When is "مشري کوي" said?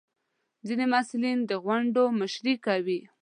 2.19-2.99